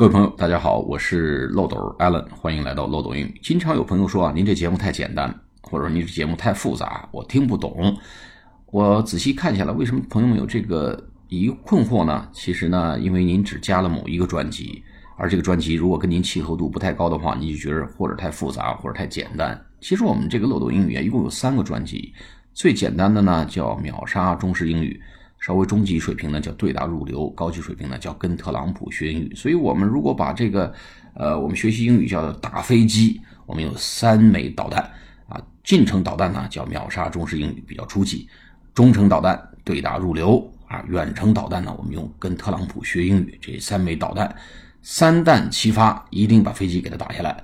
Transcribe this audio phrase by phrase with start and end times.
[0.00, 3.38] 各位朋友，大家好，我是漏斗 Allen，欢迎来到漏斗英语。
[3.42, 5.28] 经常有朋友说啊，您这节目太简单，
[5.60, 7.94] 或者说您这节目太复杂，我听不懂。
[8.70, 12.26] 我仔细看下来，为什么朋友们有这个疑困惑呢？
[12.32, 14.82] 其实呢，因为您只加了某一个专辑，
[15.18, 19.62] 而这个专辑如果跟您契合度不太高的话，你就觉得或者太复杂，或者太简单。
[19.82, 22.14] 其实我们这个漏斗英语啊，一共有三个专辑，
[22.54, 24.98] 最简单的呢叫秒杀中式英语。
[25.40, 29.34] 稍微中级水平呢叫对答入流，高级水平呢叫跟特朗普学英语。
[29.34, 30.72] 所以，我们如果把这个，
[31.14, 34.82] 呃，我们学习英语叫打飞机，我们有三枚导弹
[35.28, 38.28] 啊，近程导弹呢叫秒杀中式英语，比较初级；
[38.74, 44.34] 中程导弹对答入流啊，远程导弹呢我们用跟特朗普学英语这三枚导弹，
[44.82, 47.42] 三弹齐发，一定把飞机给它打下来。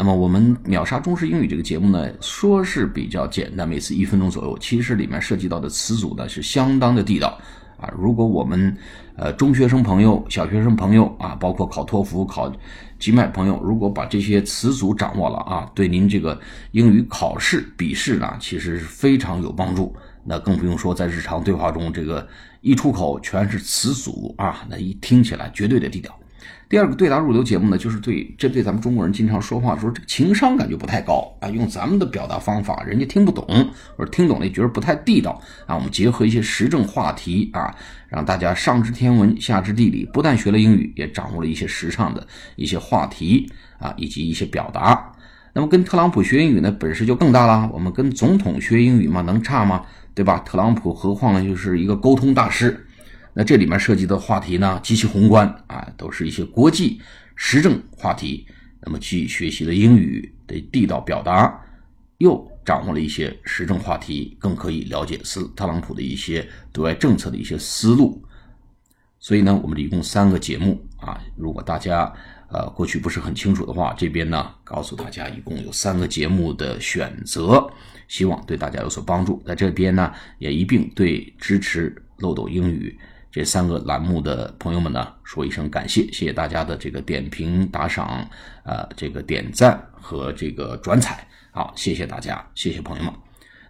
[0.00, 4.56] 那么我们秒杀中式英语这个节目呢，说是比较简单，每次一分钟左右。
[4.58, 7.38] 其实里面涉及到的词组呢是相当的地道
[7.76, 7.92] 啊。
[7.98, 8.74] 如果我们
[9.14, 12.50] 呃中学生朋友、小学生朋友啊，包括考托福、考
[12.98, 19.94] GMAT 朋友，如果把这些词组掌握了啊，对您这个英语考试笔试呢，其实是非常有帮助。
[20.24, 22.26] 那更不用说在日常对话中，这个
[22.62, 26.18] 一出口全是词组啊，那一听起来绝对的地道。
[26.70, 33.44] 第二个对答入流节目呢，就是对针对咱们中国人经常说话的时候，这个情商感觉不太高啊，用咱们的表达方法，人家听不懂，
[33.96, 35.32] 或者听懂了也觉得不太地道
[35.66, 35.74] 啊。
[35.74, 37.74] 我们结合一些时政话题啊，
[38.08, 45.12] 让大家上知天文下知地理，不但学了英语，也掌握了一些时尚的一些话题啊，以及一些表达。
[45.52, 47.68] 那么跟特朗普学英语呢，本事就更大了。
[47.72, 49.82] 我们跟总统学英语嘛，能差吗？
[50.14, 50.38] 对吧？
[50.46, 52.86] 特朗普何况呢就是一个沟通大师。
[53.32, 57.00] 那这里面涉及的话题呢，极其宏观啊，都是一些国际
[57.36, 58.46] 时政话题。
[58.82, 61.60] 那么既学习了英语的地道表达，
[62.18, 68.24] 又掌握了一些时政话题，更可以了解斯特朗普的一些对外政策的一些思路。
[69.18, 72.10] 所以呢，我们一共三个节目啊，如果大家
[72.48, 77.70] 呃过去不是很清楚的话，这边呢告诉大家，一共有三个节目的选择，
[78.08, 79.42] 希望对大家有所帮助。
[79.46, 82.98] 在这边呢，也一并对支持漏斗英语。
[83.32, 88.28] 这三个栏目的朋友们呢，说一声感谢，谢谢大家的这个点评打赏，
[88.64, 93.12] 呃，这个点赞和这个转采，好，谢谢大家，谢谢朋友们。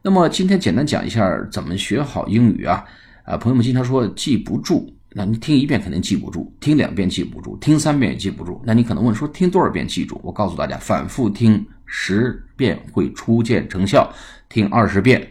[0.00, 2.84] 那么今天简单讲一下怎么学好英语啊，
[3.24, 10.20] 啊，朋友们经常说记不住，那你听一遍肯定记不住，听两遍记不住，听三遍也记不住，那你可能问说听多少遍记住？
[10.22, 14.08] 我告诉大家，反复听十遍会初见成效，
[14.48, 15.28] 听二十遍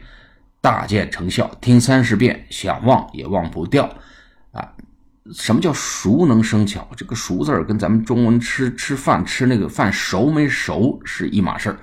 [0.59, 3.89] 大见成效，听三十遍想忘也忘不掉。
[5.33, 6.87] 什么叫熟能生巧？
[6.95, 11.77] 这个“熟”字儿跟咱们中文吃吃饭吃那个饭熟没熟是一码事儿。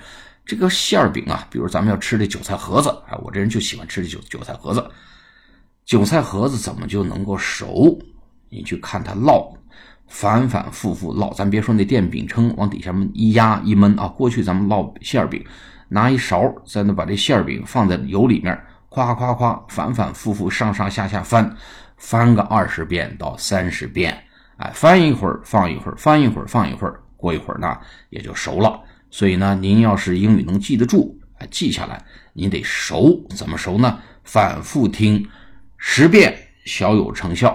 [0.47, 4.87] 这个馅儿饼啊，比如咱们要吃这韭菜盒子啊，我这人就喜欢吃这韭韭菜盒子。
[5.85, 7.99] 韭菜盒子怎么就能够熟？
[8.51, 9.55] 你去看它烙，
[10.07, 11.35] 反反复复烙。
[11.35, 15.45] 咱别说那电饼铛往底下一压一闷啊，过去咱们烙馅儿饼，
[15.89, 21.57] 拿一勺在那把这馅儿饼放在油里面，夸夸夸，反反复复上上下下翻。
[22.05, 24.15] 翻个二十遍到三十遍，
[24.59, 27.79] 哎，翻一会儿，放一会儿，翻一会儿，放一会儿，过一会儿呢，
[28.11, 28.79] 也就熟了。
[29.11, 32.05] 所以呢，您要是英语能记得住，哎，记下来，
[32.35, 33.27] 您得熟。
[33.31, 33.99] 怎么熟呢？
[34.23, 35.27] 反复听
[35.79, 37.49] 十遍，小有成效；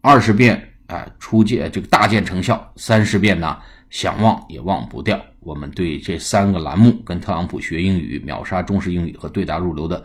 [0.00, 3.58] 二十遍，哎，初见这个大见成效；三十遍呢，
[3.90, 5.20] 想忘也忘不掉。
[5.40, 10.04] 我们对这三个栏目，跟特朗普学英语、秒杀中式英语和对答入流的。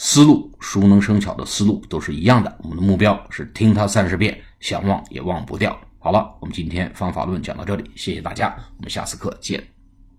[0.00, 5.76] 思路熟能生巧的思路都是一样的，我们的目标是听它三十遍，想忘也忘不掉。
[5.98, 9.60] 好了，我们今天方法论讲到这里，谢谢大家，我们下次课见，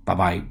[0.03, 0.43] 拜拜。